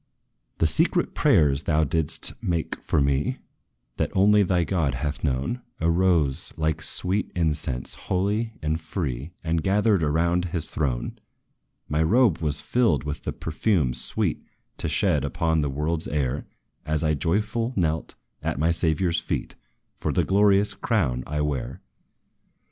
[0.57, 3.37] "The secret prayers, thou didst make for me,
[3.97, 10.01] That only thy God hath known, Arose, like sweet incense, holy and free, And gathered
[10.01, 11.19] around his throne.
[11.87, 14.43] "My robe was filled with the perfume sweet
[14.77, 16.47] To shed upon this world's air,
[16.83, 19.53] As I joyful knelt, at my Saviour's feet,
[19.99, 21.79] For the glorious crown I wear.